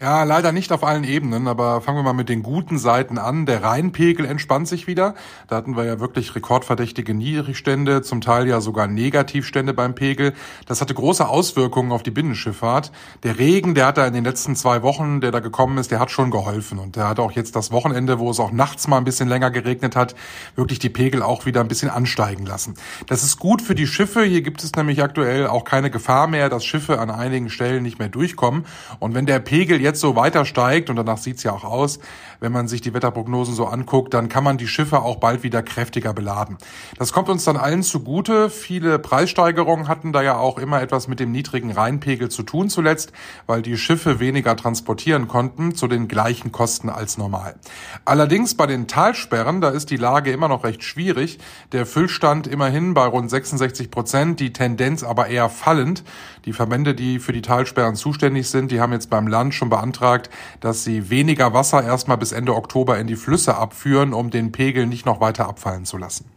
Ja, 0.00 0.22
leider 0.22 0.52
nicht 0.52 0.70
auf 0.70 0.84
allen 0.84 1.02
Ebenen, 1.02 1.48
aber 1.48 1.80
fangen 1.80 1.98
wir 1.98 2.04
mal 2.04 2.12
mit 2.12 2.28
den 2.28 2.44
guten 2.44 2.78
Seiten 2.78 3.18
an. 3.18 3.46
Der 3.46 3.64
Rheinpegel 3.64 4.26
entspannt 4.26 4.68
sich 4.68 4.86
wieder. 4.86 5.16
Da 5.48 5.56
hatten 5.56 5.76
wir 5.76 5.82
ja 5.82 5.98
wirklich 5.98 6.36
rekordverdächtige 6.36 7.14
Niedrigstände, 7.14 8.02
zum 8.02 8.20
Teil 8.20 8.46
ja 8.46 8.60
sogar 8.60 8.86
Negativstände 8.86 9.74
beim 9.74 9.96
Pegel. 9.96 10.34
Das 10.66 10.80
hatte 10.80 10.94
große 10.94 11.26
Auswirkungen 11.26 11.90
auf 11.90 12.04
die 12.04 12.12
Binnenschifffahrt. 12.12 12.92
Der 13.24 13.40
Regen, 13.40 13.74
der 13.74 13.86
hat 13.86 13.98
da 13.98 14.06
in 14.06 14.14
den 14.14 14.22
letzten 14.22 14.54
zwei 14.54 14.84
Wochen, 14.84 15.20
der 15.20 15.32
da 15.32 15.40
gekommen 15.40 15.78
ist, 15.78 15.90
der 15.90 15.98
hat 15.98 16.12
schon 16.12 16.30
geholfen. 16.30 16.78
Und 16.78 16.94
der 16.94 17.08
hat 17.08 17.18
auch 17.18 17.32
jetzt 17.32 17.56
das 17.56 17.72
Wochenende, 17.72 18.20
wo 18.20 18.30
es 18.30 18.38
auch 18.38 18.52
nachts 18.52 18.86
mal 18.86 18.98
ein 18.98 19.04
bisschen 19.04 19.28
länger 19.28 19.50
geregnet 19.50 19.96
hat, 19.96 20.14
wirklich 20.54 20.78
die 20.78 20.90
Pegel 20.90 21.24
auch 21.24 21.44
wieder 21.44 21.60
ein 21.60 21.66
bisschen 21.66 21.90
ansteigen 21.90 22.46
lassen. 22.46 22.74
Das 23.08 23.24
ist 23.24 23.40
gut 23.40 23.62
für 23.62 23.74
die 23.74 23.88
Schiffe. 23.88 24.22
Hier 24.22 24.42
gibt 24.42 24.62
es 24.62 24.76
nämlich 24.76 25.02
aktuell 25.02 25.48
auch 25.48 25.64
keine 25.64 25.90
Gefahr 25.90 26.28
mehr, 26.28 26.48
dass 26.48 26.64
Schiffe 26.64 27.00
an 27.00 27.10
einigen 27.10 27.50
Stellen 27.50 27.82
nicht 27.82 27.98
mehr 27.98 28.08
durchkommen. 28.08 28.64
Und 29.00 29.16
wenn 29.16 29.26
der 29.26 29.40
Pegel 29.40 29.80
jetzt 29.80 29.87
so 29.96 30.16
weiter 30.16 30.44
steigt, 30.44 30.90
und 30.90 30.96
danach 30.96 31.18
sieht's 31.18 31.42
ja 31.42 31.52
auch 31.52 31.64
aus, 31.64 31.98
wenn 32.40 32.52
man 32.52 32.68
sich 32.68 32.80
die 32.80 32.94
Wetterprognosen 32.94 33.54
so 33.54 33.66
anguckt, 33.66 34.14
dann 34.14 34.28
kann 34.28 34.44
man 34.44 34.58
die 34.58 34.68
Schiffe 34.68 35.00
auch 35.02 35.16
bald 35.16 35.42
wieder 35.42 35.62
kräftiger 35.62 36.12
beladen. 36.12 36.56
Das 36.96 37.12
kommt 37.12 37.28
uns 37.28 37.44
dann 37.44 37.56
allen 37.56 37.82
zugute. 37.82 38.50
Viele 38.50 38.98
Preissteigerungen 38.98 39.88
hatten 39.88 40.12
da 40.12 40.22
ja 40.22 40.36
auch 40.36 40.58
immer 40.58 40.80
etwas 40.80 41.08
mit 41.08 41.20
dem 41.20 41.32
niedrigen 41.32 41.72
Rheinpegel 41.72 42.28
zu 42.28 42.42
tun 42.42 42.70
zuletzt, 42.70 43.12
weil 43.46 43.62
die 43.62 43.76
Schiffe 43.76 44.20
weniger 44.20 44.56
transportieren 44.56 45.28
konnten 45.28 45.74
zu 45.74 45.88
den 45.88 46.08
gleichen 46.08 46.52
Kosten 46.52 46.90
als 46.90 47.18
normal. 47.18 47.56
Allerdings 48.04 48.54
bei 48.54 48.66
den 48.66 48.86
Talsperren, 48.86 49.60
da 49.60 49.70
ist 49.70 49.90
die 49.90 49.96
Lage 49.96 50.30
immer 50.30 50.48
noch 50.48 50.64
recht 50.64 50.82
schwierig. 50.82 51.38
Der 51.72 51.86
Füllstand 51.86 52.46
immerhin 52.46 52.94
bei 52.94 53.06
rund 53.06 53.30
66 53.30 53.90
Prozent, 53.90 54.40
die 54.40 54.52
Tendenz 54.52 55.02
aber 55.02 55.28
eher 55.28 55.48
fallend. 55.48 56.04
Die 56.44 56.52
Verbände, 56.52 56.94
die 56.94 57.18
für 57.18 57.32
die 57.32 57.42
Talsperren 57.42 57.96
zuständig 57.96 58.48
sind, 58.48 58.70
die 58.70 58.80
haben 58.80 58.92
jetzt 58.92 59.10
beim 59.10 59.26
Land 59.26 59.54
schon 59.54 59.68
beantragt, 59.78 60.30
dass 60.60 60.84
sie 60.84 61.10
weniger 61.10 61.52
Wasser 61.54 61.82
erstmal 61.82 62.18
bis 62.18 62.32
Ende 62.32 62.54
Oktober 62.54 62.98
in 62.98 63.06
die 63.06 63.16
Flüsse 63.16 63.56
abführen, 63.56 64.12
um 64.12 64.30
den 64.30 64.52
Pegel 64.52 64.86
nicht 64.86 65.06
noch 65.06 65.20
weiter 65.20 65.48
abfallen 65.48 65.84
zu 65.84 65.96
lassen. 65.96 66.30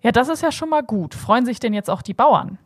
Ja, 0.00 0.12
das 0.12 0.28
ist 0.28 0.42
ja 0.42 0.52
schon 0.52 0.70
mal 0.70 0.82
gut. 0.82 1.14
Freuen 1.14 1.44
sich 1.44 1.58
denn 1.58 1.74
jetzt 1.74 1.90
auch 1.90 2.02
die 2.02 2.14
Bauern? 2.14 2.58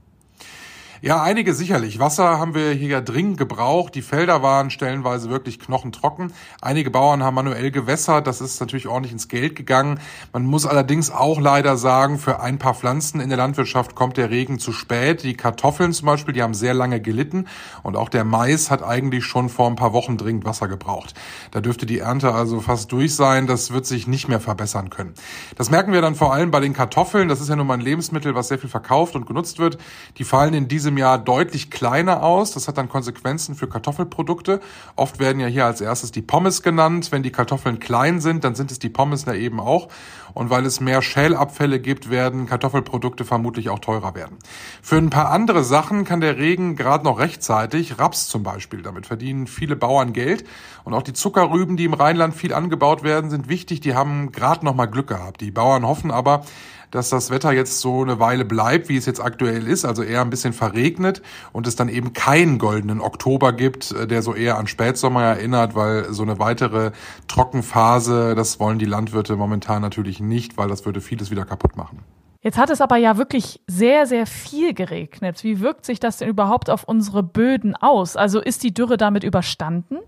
Ja, 1.05 1.21
einige 1.21 1.53
sicherlich. 1.53 1.99
Wasser 1.99 2.39
haben 2.39 2.55
wir 2.55 2.71
hier 2.71 2.89
ja 2.89 3.01
dringend 3.01 3.37
gebraucht. 3.37 3.97
Die 3.97 4.03
Felder 4.03 4.41
waren 4.45 4.71
stellenweise 4.71 5.31
wirklich 5.31 5.59
knochentrocken. 5.59 6.33
Einige 6.61 6.93
Bauern 6.93 7.25
haben 7.25 7.35
manuell 7.35 7.73
gewässert. 7.73 8.29
Das 8.29 8.41
ist 8.41 8.61
natürlich 8.61 8.87
ordentlich 8.87 9.13
ins 9.13 9.27
Geld 9.27 9.57
gegangen. 9.57 9.99
Man 10.33 10.45
muss 10.45 10.65
allerdings 10.65 11.11
auch 11.11 11.41
leider 11.41 11.77
sagen, 11.77 12.21
für 12.21 12.39
ein 12.39 12.59
paar 12.59 12.75
Pflanzen 12.75 13.21
in 13.21 13.31
der 13.31 13.37
Landwirtschaft 13.37 13.97
kommt 13.97 14.17
der 14.17 14.31
Regen 14.31 14.61
zu 14.61 14.71
spät. 14.71 15.25
Die 15.25 15.35
Kartoffeln 15.35 15.93
zum 15.93 16.07
Beispiel, 16.07 16.35
die 16.35 16.43
haben 16.45 16.55
sehr 16.55 16.73
lange 16.73 17.01
gelitten. 17.01 17.49
Und 17.83 17.97
auch 17.97 18.09
der 18.09 18.23
Mais 18.23 18.71
hat 18.71 18.85
eigentlich 18.85 19.25
schon 19.25 19.49
vor 19.49 19.67
ein 19.67 19.75
paar 19.75 19.93
Wochen 19.93 20.17
dringend 20.17 20.45
Wasser 20.45 20.69
gebraucht. 20.69 21.15
Da 21.51 21.61
dürfte 21.61 21.85
die 21.85 21.99
Ernte 21.99 22.33
also 22.33 22.61
fast 22.61 22.93
durch 22.93 23.17
sein. 23.17 23.49
Das 23.49 23.73
wird 23.73 23.87
sich 23.87 24.07
nicht 24.07 24.29
mehr 24.29 24.39
verbessern 24.39 24.89
können. 24.89 25.15
Das 25.57 25.69
merken 25.69 25.93
wir 25.93 26.01
dann 26.01 26.15
vor 26.15 26.33
allem 26.33 26.53
bei 26.53 26.61
den 26.61 26.75
Kartoffeln. 26.75 27.29
Das 27.29 27.41
ist 27.41 27.49
ja 27.49 27.57
nun 27.57 27.67
mal 27.67 27.75
ein 27.75 27.81
Lebensmittel, 27.81 28.37
was 28.37 28.47
sehr 28.47 28.61
viel 28.61 28.71
verkauft 28.71 29.17
und 29.17 29.27
genutzt 29.27 29.59
wird. 29.59 29.79
Die 30.19 30.25
fallen 30.25 30.55
in 30.55 30.69
diesem 30.69 30.92
Jahr 30.97 31.19
deutlich 31.19 31.71
kleiner 31.71 32.23
aus. 32.23 32.53
Das 32.53 32.69
hat 32.69 32.79
dann 32.79 32.89
Konsequenzen 32.89 33.55
für 33.55 33.69
Kartoffelprodukte. 33.69 34.61
Oft 34.97 35.19
werden 35.19 35.41
ja 35.41 35.47
hier 35.47 35.67
als 35.67 35.81
erstes 35.81 36.13
die 36.13 36.23
Pommes 36.23 36.63
genannt. 36.63 37.13
Wenn 37.13 37.23
die 37.23 37.33
Kartoffeln 37.33 37.79
klein 37.79 38.21
sind, 38.21 38.45
dann 38.45 38.55
sind 38.55 38.71
es 38.71 38.79
die 38.79 38.89
Pommes 38.89 39.25
da 39.25 39.35
eben 39.35 39.61
auch. 39.61 39.89
Und 40.35 40.51
weil 40.51 40.67
es 40.67 40.81
mehr 40.81 41.03
Schälabfälle 41.03 41.81
gibt, 41.81 42.11
werden 42.11 42.47
Kartoffelprodukte 42.47 43.25
vermutlich 43.25 43.69
auch 43.71 43.79
teurer 43.79 44.15
werden. 44.15 44.39
Für 44.83 44.97
ein 44.97 45.11
paar 45.11 45.31
andere 45.31 45.65
Sachen 45.65 46.05
kann 46.05 46.21
der 46.21 46.39
Regen 46.39 46.77
gerade 46.77 47.05
noch 47.05 47.19
rechtzeitig, 47.19 47.99
Raps 47.99 48.29
zum 48.29 48.43
Beispiel, 48.43 48.83
damit 48.83 49.07
verdienen 49.07 49.47
viele 49.47 49.77
Bauern 49.77 50.12
Geld. 50.12 50.45
Und 50.85 50.95
auch 50.95 51.03
die 51.03 51.12
Zuckerrüben, 51.12 51.77
die 51.77 51.85
im 51.85 51.95
Rheinland 51.95 52.35
viel 52.35 52.53
angebaut 52.55 53.03
werden, 53.03 53.31
sind 53.31 53.49
wichtig. 53.49 53.81
Die 53.81 53.95
haben 53.95 54.33
gerade 54.33 54.65
noch 54.65 54.75
mal 54.75 54.87
Glück 54.87 55.09
gehabt. 55.09 55.41
Die 55.41 55.51
Bauern 55.51 55.87
hoffen 55.87 56.11
aber, 56.11 56.45
dass 56.93 57.09
das 57.09 57.31
Wetter 57.31 57.53
jetzt 57.53 57.81
so 57.81 58.03
eine 58.03 58.21
Weile 58.21 58.45
bleibt, 58.45 58.89
wie 58.89 58.97
es 58.97 59.07
jetzt 59.07 59.21
aktuell 59.21 59.67
ist, 59.67 59.85
also 59.85 60.03
eher 60.03 60.21
ein 60.21 60.31
bisschen 60.31 60.53
verregnet 60.53 61.23
und 61.53 61.67
es 61.67 61.75
dann 61.75 61.89
eben 61.89 62.12
keinen 62.12 62.59
goldenen 62.59 63.01
Oktober 63.01 63.53
gibt, 63.53 63.91
äh, 63.93 64.07
der 64.07 64.23
so 64.23 64.35
eher 64.35 64.59
an 64.59 64.67
Spätsommer 64.69 65.23
erinnert, 65.23 65.75
weil 65.75 66.12
so 66.12 66.23
eine 66.23 66.39
weitere 66.39 66.93
Trockenphase, 67.29 68.35
das 68.35 68.61
wollen 68.61 68.79
die 68.79 68.85
Landwirte 68.85 69.37
momentan 69.37 69.83
natürlich 69.83 70.21
nicht, 70.23 70.57
weil 70.57 70.69
das 70.69 70.85
würde 70.85 71.00
vieles 71.00 71.31
wieder 71.31 71.45
kaputt 71.45 71.76
machen. 71.76 72.00
Jetzt 72.43 72.59
hat 72.59 72.71
es 72.71 72.81
aber 72.81 72.97
ja 72.97 73.17
wirklich 73.17 73.61
sehr, 73.69 74.07
sehr 74.07 74.26
viel 74.26 74.75
geregnet. 74.75 75.45
Wie 75.45 75.61
wirkt 75.61 75.87
sich 75.87 76.00
das 76.00 76.17
denn 76.17 76.29
überhaupt 76.29 76.71
auf 76.71 76.83
unsere 76.85 77.23
Böden 77.23 77.76
aus? 77.76 78.17
Also 78.17 78.41
ist 78.41 78.64
die 78.64 78.75
Dürre 78.75 78.97
damit 78.97 79.23
überstanden? 79.23 79.99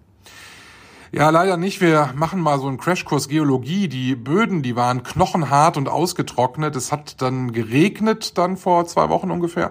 Ja, 1.13 1.31
leider 1.31 1.57
nicht. 1.57 1.81
Wir 1.81 2.11
machen 2.17 2.41
mal 2.41 2.59
so 2.59 2.67
einen 2.67 2.77
Crashkurs 2.77 3.29
Geologie. 3.29 3.87
Die 3.87 4.17
Böden, 4.17 4.63
die 4.65 4.75
waren 4.75 5.05
knochenhart 5.05 5.77
und 5.77 5.89
ausgetrocknet. 5.89 6.75
Es 6.75 6.91
hat 6.91 7.23
dann 7.23 7.53
geregnet 7.53 8.37
dann 8.37 8.57
vor 8.57 8.85
zwei 8.87 9.09
Wochen 9.11 9.31
ungefähr 9.31 9.71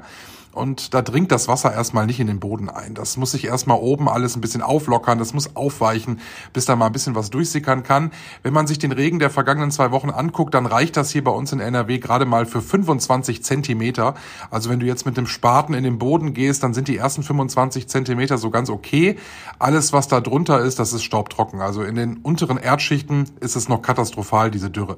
und 0.54 0.94
da 0.94 1.02
dringt 1.02 1.32
das 1.32 1.48
Wasser 1.48 1.74
erstmal 1.74 2.06
nicht 2.06 2.20
in 2.20 2.28
den 2.28 2.40
Boden 2.40 2.70
ein. 2.70 2.94
Das 2.94 3.18
muss 3.18 3.32
sich 3.32 3.46
erstmal 3.46 3.80
oben 3.80 4.08
alles 4.08 4.36
ein 4.36 4.42
bisschen 4.42 4.62
auflockern, 4.62 5.18
das 5.18 5.34
muss 5.34 5.56
aufweichen, 5.56 6.20
bis 6.54 6.66
da 6.66 6.76
mal 6.76 6.88
ein 6.88 6.92
bisschen 6.92 7.16
was 7.16 7.30
durchsickern 7.30 7.84
kann. 7.84 8.12
Wenn 8.44 8.54
man 8.54 8.68
sich 8.68 8.80
den 8.80 8.92
Regen 8.92 9.20
der 9.20 9.30
vergangenen 9.30 9.72
zwei 9.72 9.92
Wochen 9.92 10.10
anguckt, 10.10 10.54
dann 10.54 10.66
reicht 10.66 10.96
das 10.96 11.12
hier 11.12 11.24
bei 11.24 11.32
uns 11.32 11.52
in 11.52 11.60
NRW 11.60 11.98
gerade 11.98 12.26
mal 12.26 12.46
für 12.46 12.62
25 12.62 13.44
Zentimeter. 13.44 14.14
Also 14.52 14.70
wenn 14.70 14.80
du 14.80 14.86
jetzt 14.86 15.06
mit 15.06 15.18
dem 15.18 15.28
Spaten 15.28 15.74
in 15.74 15.84
den 15.84 15.98
Boden 15.98 16.34
gehst, 16.34 16.64
dann 16.64 16.74
sind 16.74 16.88
die 16.88 16.98
ersten 16.98 17.24
25 17.24 17.88
Zentimeter 17.88 18.38
so 18.38 18.50
ganz 18.50 18.70
okay. 18.70 19.18
Alles, 19.60 19.92
was 19.94 20.08
da 20.08 20.22
drunter 20.22 20.60
ist, 20.60 20.80
das 20.80 20.94
ist 20.94 21.04
staubtrocken. 21.04 21.62
Also 21.62 21.84
in 21.84 21.96
den 21.96 22.18
unteren 22.18 22.58
Erdschichten 22.58 23.26
ist 23.40 23.56
es 23.56 23.70
noch 23.70 23.82
katastrophal, 23.82 24.52
diese 24.52 24.70
Dürre. 24.70 24.98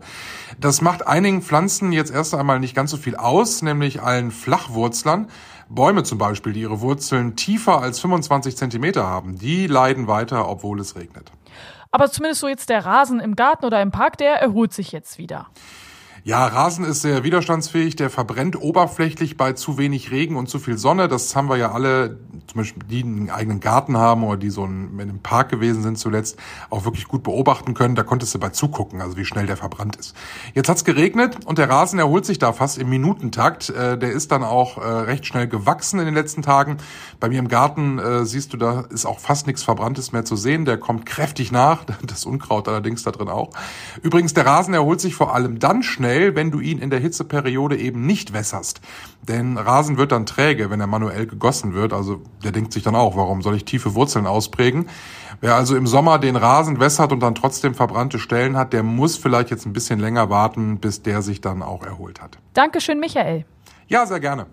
Das 0.59 0.81
macht 0.81 1.07
einigen 1.07 1.41
Pflanzen 1.41 1.91
jetzt 1.91 2.11
erst 2.11 2.33
einmal 2.33 2.59
nicht 2.59 2.75
ganz 2.75 2.91
so 2.91 2.97
viel 2.97 3.15
aus, 3.15 3.61
nämlich 3.61 4.01
allen 4.01 4.31
Flachwurzlern. 4.31 5.27
Bäume 5.69 6.03
zum 6.03 6.17
Beispiel, 6.17 6.53
die 6.53 6.61
ihre 6.61 6.81
Wurzeln 6.81 7.35
tiefer 7.35 7.81
als 7.81 7.99
25 7.99 8.55
Zentimeter 8.55 9.05
haben, 9.05 9.37
die 9.37 9.67
leiden 9.67 10.07
weiter, 10.07 10.47
obwohl 10.47 10.79
es 10.79 10.95
regnet. 10.95 11.31
Aber 11.91 12.11
zumindest 12.11 12.41
so 12.41 12.47
jetzt 12.47 12.69
der 12.69 12.85
Rasen 12.85 13.19
im 13.19 13.35
Garten 13.35 13.65
oder 13.65 13.81
im 13.81 13.91
Park, 13.91 14.17
der 14.17 14.33
erholt 14.35 14.73
sich 14.73 14.91
jetzt 14.91 15.17
wieder. 15.17 15.47
Ja, 16.25 16.47
Rasen 16.47 16.83
ist 16.85 17.03
sehr 17.03 17.23
widerstandsfähig, 17.23 17.95
der 17.95 18.09
verbrennt 18.09 18.59
oberflächlich 18.59 19.37
bei 19.37 19.53
zu 19.53 19.77
wenig 19.77 20.09
Regen 20.09 20.37
und 20.37 20.49
zu 20.49 20.57
viel 20.57 20.77
Sonne. 20.77 21.07
Das 21.07 21.35
haben 21.35 21.49
wir 21.49 21.57
ja 21.57 21.71
alle, 21.71 22.19
zum 22.47 22.61
Beispiel 22.61 22.83
die 22.89 23.03
einen 23.03 23.29
eigenen 23.29 23.59
Garten 23.59 23.97
haben 23.97 24.23
oder 24.23 24.37
die 24.37 24.49
so 24.49 24.65
in 24.65 24.99
einem 24.99 25.19
Park 25.19 25.49
gewesen 25.49 25.83
sind 25.83 25.97
zuletzt, 25.97 26.37
auch 26.69 26.85
wirklich 26.85 27.07
gut 27.07 27.23
beobachten 27.23 27.73
können. 27.73 27.95
Da 27.95 28.03
konntest 28.03 28.33
du 28.33 28.39
bei 28.39 28.49
zugucken, 28.49 29.01
also 29.01 29.17
wie 29.17 29.25
schnell 29.25 29.45
der 29.45 29.57
verbrannt 29.57 29.95
ist. 29.95 30.15
Jetzt 30.53 30.69
hat's 30.69 30.83
geregnet 30.83 31.45
und 31.45 31.57
der 31.57 31.69
Rasen 31.69 31.99
erholt 31.99 32.25
sich 32.25 32.39
da 32.39 32.53
fast 32.53 32.77
im 32.77 32.89
Minutentakt. 32.89 33.69
Äh, 33.69 33.97
der 33.97 34.11
ist 34.11 34.31
dann 34.31 34.43
auch 34.43 34.77
äh, 34.77 34.81
recht 34.81 35.25
schnell 35.25 35.47
gewachsen 35.47 35.99
in 35.99 36.05
den 36.05 36.13
letzten 36.13 36.41
Tagen. 36.41 36.77
Bei 37.19 37.29
mir 37.29 37.39
im 37.39 37.47
Garten 37.47 37.99
äh, 37.99 38.25
siehst 38.25 38.53
du, 38.53 38.57
da 38.57 38.81
ist 38.89 39.05
auch 39.05 39.19
fast 39.19 39.47
nichts 39.47 39.63
Verbranntes 39.63 40.11
mehr 40.11 40.25
zu 40.25 40.35
sehen. 40.35 40.65
Der 40.65 40.77
kommt 40.77 41.05
kräftig 41.05 41.51
nach, 41.51 41.83
das 42.03 42.25
Unkraut 42.25 42.67
allerdings 42.67 43.03
da 43.03 43.11
drin 43.11 43.29
auch. 43.29 43.49
Übrigens, 44.01 44.33
der 44.33 44.45
Rasen 44.45 44.73
erholt 44.73 45.01
sich 45.01 45.15
vor 45.15 45.33
allem 45.33 45.59
dann 45.59 45.83
schnell, 45.83 46.35
wenn 46.35 46.51
du 46.51 46.59
ihn 46.59 46.79
in 46.79 46.89
der 46.89 46.99
Hitzeperiode 46.99 47.77
eben 47.77 48.05
nicht 48.05 48.33
wässerst. 48.33 48.81
Denn 49.27 49.57
Rasen 49.57 49.97
wird 49.97 50.11
dann 50.11 50.25
träge, 50.25 50.69
wenn 50.69 50.79
er 50.79 50.87
manuell 50.87 51.25
gegossen 51.25 51.73
wird. 51.73 51.93
Also 51.93 52.21
der 52.43 52.51
denkt 52.51 52.73
sich 52.73 52.83
dann 52.83 52.95
auch, 52.95 53.15
warum 53.15 53.41
soll 53.41 53.55
ich 53.55 53.65
tiefe 53.65 53.95
Wurzeln 53.95 54.27
ausprägen? 54.27 54.89
Wer 55.41 55.55
also 55.55 55.75
im 55.75 55.87
Sommer 55.87 56.19
den 56.19 56.35
Rasen 56.35 56.79
wässert 56.79 57.11
und 57.11 57.19
dann 57.19 57.35
trotzdem 57.35 57.75
verbrannte 57.75 58.19
Stellen 58.19 58.57
hat, 58.57 58.73
der 58.73 58.83
muss 58.83 59.17
vielleicht 59.17 59.51
jetzt 59.51 59.65
ein 59.65 59.73
bisschen 59.73 59.99
länger 59.99 60.29
warten, 60.29 60.79
bis 60.79 61.01
der 61.01 61.21
sich 61.21 61.41
dann 61.41 61.61
auch 61.61 61.83
erholt 61.83 62.21
hat. 62.21 62.37
Dankeschön, 62.53 62.99
Michael. 62.99 63.45
Ja, 63.87 64.05
sehr 64.05 64.19
gerne. 64.19 64.47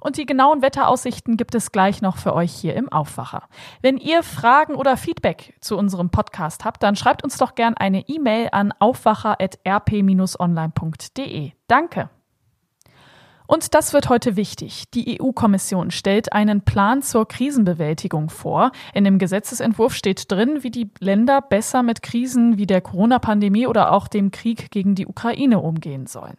Und 0.00 0.16
die 0.16 0.26
genauen 0.26 0.62
Wetteraussichten 0.62 1.36
gibt 1.36 1.54
es 1.54 1.70
gleich 1.72 2.02
noch 2.02 2.16
für 2.16 2.34
euch 2.34 2.52
hier 2.52 2.74
im 2.74 2.90
Aufwacher. 2.90 3.44
Wenn 3.82 3.96
ihr 3.96 4.22
Fragen 4.22 4.74
oder 4.74 4.96
Feedback 4.96 5.54
zu 5.60 5.76
unserem 5.76 6.10
Podcast 6.10 6.64
habt, 6.64 6.82
dann 6.82 6.96
schreibt 6.96 7.22
uns 7.24 7.36
doch 7.36 7.54
gern 7.54 7.74
eine 7.74 8.08
E-Mail 8.08 8.48
an 8.52 8.72
aufwacher.rp-online.de. 8.78 11.52
Danke. 11.66 12.10
Und 13.48 13.72
das 13.72 13.94
wird 13.94 14.10
heute 14.10 14.36
wichtig. 14.36 14.90
Die 14.92 15.18
EU-Kommission 15.18 15.90
stellt 15.90 16.34
einen 16.34 16.60
Plan 16.60 17.00
zur 17.00 17.26
Krisenbewältigung 17.26 18.28
vor. 18.28 18.72
In 18.92 19.04
dem 19.04 19.18
Gesetzesentwurf 19.18 19.94
steht 19.94 20.30
drin, 20.30 20.62
wie 20.62 20.70
die 20.70 20.90
Länder 21.00 21.40
besser 21.40 21.82
mit 21.82 22.02
Krisen 22.02 22.58
wie 22.58 22.66
der 22.66 22.82
Corona-Pandemie 22.82 23.66
oder 23.66 23.92
auch 23.92 24.06
dem 24.06 24.32
Krieg 24.32 24.70
gegen 24.70 24.94
die 24.94 25.06
Ukraine 25.06 25.60
umgehen 25.60 26.06
sollen. 26.06 26.36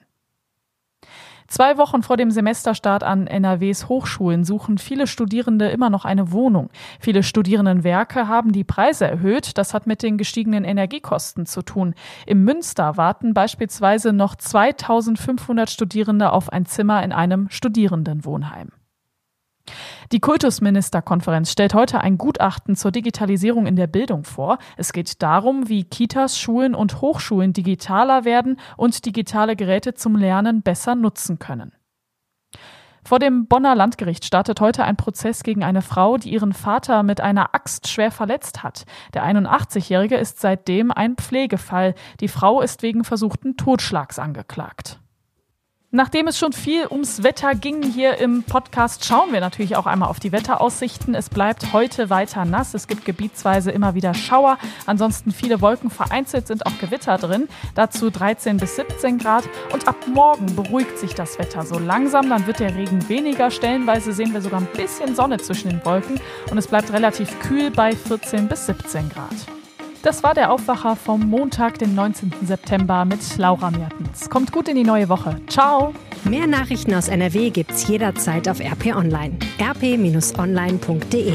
Zwei 1.50 1.80
Wochen 1.80 2.04
vor 2.04 2.16
dem 2.16 2.30
Semesterstart 2.30 3.04
an 3.04 3.26
NRWs 3.26 3.90
Hochschulen 3.90 4.44
suchen 4.44 4.78
viele 4.78 5.08
Studierende 5.08 5.68
immer 5.70 5.90
noch 5.90 6.06
eine 6.06 6.32
Wohnung. 6.32 6.70
Viele 7.00 7.24
Studierendenwerke 7.24 8.28
haben 8.28 8.52
die 8.52 8.64
Preise 8.64 9.08
erhöht. 9.08 9.58
Das 9.58 9.74
hat 9.74 9.88
mit 9.88 10.04
den 10.04 10.20
gestiegenen 10.20 10.64
Energiekosten 10.64 11.48
zu 11.48 11.64
tun. 11.64 11.96
Im 12.28 12.44
Münster 12.44 12.98
warten 12.98 13.34
beispielsweise 13.34 14.14
noch 14.14 14.36
2500 14.36 15.72
Studierende 15.72 16.32
auf 16.32 16.54
ein 16.54 16.68
Zimmer 16.68 17.04
in 17.04 17.12
einem 17.12 17.50
Studierendenwohnheim. 17.50 18.70
Die 20.12 20.20
Kultusministerkonferenz 20.20 21.52
stellt 21.52 21.74
heute 21.74 22.02
ein 22.02 22.18
Gutachten 22.18 22.76
zur 22.76 22.92
Digitalisierung 22.92 23.66
in 23.66 23.76
der 23.76 23.88
Bildung 23.88 24.24
vor. 24.24 24.58
Es 24.78 24.94
geht 24.94 25.22
darum, 25.22 25.70
wie 25.70 25.84
Kitas, 25.84 26.40
Schulen 26.40 26.76
und 26.76 27.02
Hochschulen 27.02 27.54
digitaler 27.54 28.26
werden 28.26 28.60
und 28.78 29.06
digitale 29.06 29.56
Geräte 29.56 29.94
zum 29.94 30.16
Lernen 30.16 30.62
besser 30.62 30.96
nutzen 30.96 31.40
können. 31.40 31.74
Vor 33.04 33.20
dem 33.20 33.48
Bonner 33.48 33.76
Landgericht 33.76 34.26
startet 34.26 34.62
heute 34.62 34.84
ein 34.84 34.98
Prozess 34.98 35.44
gegen 35.44 35.64
eine 35.64 35.82
Frau, 35.82 36.18
die 36.18 36.32
ihren 36.32 36.54
Vater 36.54 37.02
mit 37.04 37.22
einer 37.22 37.56
Axt 37.56 37.88
schwer 37.88 38.12
verletzt 38.12 38.62
hat. 38.62 38.86
Der 39.14 39.26
81-Jährige 39.26 40.16
ist 40.16 40.40
seitdem 40.40 40.92
ein 40.92 41.16
Pflegefall. 41.16 41.96
Die 42.20 42.28
Frau 42.28 42.62
ist 42.62 42.84
wegen 42.84 43.04
versuchten 43.04 43.58
Totschlags 43.58 44.20
angeklagt. 44.20 45.00
Nachdem 45.92 46.28
es 46.28 46.38
schon 46.38 46.54
viel 46.54 46.86
ums 46.86 47.24
Wetter 47.24 47.56
ging 47.56 47.82
hier 47.82 48.20
im 48.20 48.44
Podcast, 48.44 49.06
schauen 49.06 49.34
wir 49.34 49.40
natürlich 49.40 49.76
auch 49.76 49.88
einmal 49.88 50.10
auf 50.10 50.20
die 50.20 50.32
Wetteraussichten. 50.32 51.16
Es 51.16 51.32
bleibt 51.32 51.74
heute 51.74 52.12
weiter 52.12 52.46
nass. 52.46 52.76
Es 52.76 52.86
gibt 52.88 53.06
gebietsweise 53.06 53.72
immer 53.72 53.96
wieder 53.96 54.14
Schauer. 54.14 54.60
Ansonsten 54.86 55.32
viele 55.32 55.62
Wolken. 55.62 55.90
Vereinzelt 55.90 56.46
sind 56.46 56.68
auch 56.68 56.78
Gewitter 56.80 57.18
drin. 57.18 57.50
Dazu 57.74 58.12
13 58.12 58.58
bis 58.58 58.76
17 58.76 59.18
Grad. 59.18 59.46
Und 59.74 59.88
ab 59.88 59.96
morgen 60.14 60.56
beruhigt 60.56 61.00
sich 61.00 61.16
das 61.16 61.40
Wetter 61.40 61.66
so 61.66 61.80
langsam. 61.80 62.30
Dann 62.30 62.46
wird 62.46 62.60
der 62.60 62.76
Regen 62.76 63.10
weniger. 63.10 63.50
Stellenweise 63.50 64.14
sehen 64.14 64.32
wir 64.32 64.42
sogar 64.42 64.62
ein 64.62 64.68
bisschen 64.68 65.16
Sonne 65.16 65.38
zwischen 65.38 65.70
den 65.70 65.84
Wolken. 65.86 66.22
Und 66.52 66.60
es 66.60 66.68
bleibt 66.68 66.94
relativ 66.94 67.40
kühl 67.40 67.72
bei 67.72 67.96
14 67.96 68.48
bis 68.48 68.68
17 68.68 69.10
Grad. 69.10 69.59
Das 70.02 70.24
war 70.24 70.34
der 70.34 70.52
Aufwacher 70.52 70.96
vom 70.96 71.30
Montag, 71.30 71.78
den 71.80 71.94
19. 71.94 72.32
September 72.44 73.04
mit 73.04 73.38
Laura 73.38 73.70
Mertens. 73.70 74.30
Kommt 74.30 74.52
gut 74.54 74.70
in 74.70 74.76
die 74.76 74.84
neue 74.84 75.10
Woche. 75.10 75.42
Ciao. 75.48 75.94
Mehr 76.24 76.48
Nachrichten 76.48 76.94
aus 76.94 77.10
NRW 77.10 77.50
gibt's 77.50 77.88
jederzeit 77.88 78.48
auf 78.48 78.62
RP 78.62 78.96
Online. 78.96 79.38
rp-online.de 79.60 81.34